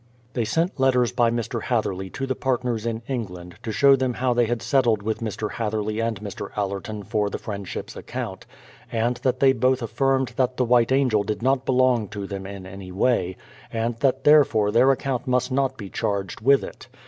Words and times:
They 0.33 0.45
sent 0.45 0.79
letters 0.79 1.11
by 1.11 1.29
Mr. 1.29 1.61
Hatherley 1.61 2.09
to 2.09 2.25
the 2.25 2.33
partners 2.33 2.87
in 2.87 3.03
England, 3.07 3.57
to 3.61 3.71
show 3.71 3.95
them 3.95 4.15
how 4.15 4.33
they 4.33 4.47
had 4.47 4.63
settled 4.63 5.03
with 5.03 5.19
Mr. 5.19 5.51
Hatherley 5.51 5.99
and 5.99 6.19
Mr. 6.21 6.49
Allerton 6.57 7.03
for 7.03 7.29
the 7.29 7.37
Friendship's 7.37 7.95
account, 7.95 8.47
and 8.91 9.17
that 9.17 9.39
they 9.39 9.53
both 9.53 9.83
affirmed 9.83 10.33
that 10.37 10.57
tlie 10.57 10.65
White 10.65 10.91
Angel 10.91 11.21
did 11.21 11.43
not 11.43 11.67
belong 11.67 12.07
to 12.07 12.25
them 12.25 12.47
in 12.47 12.65
any 12.65 12.91
way, 12.91 13.37
and 13.71 13.95
that 13.97 14.23
therefore 14.23 14.71
their 14.71 14.91
ac 14.91 15.01
count 15.01 15.27
must 15.27 15.51
not 15.51 15.77
be 15.77 15.87
charged 15.87 16.41
with 16.41 16.63
it. 16.63 16.87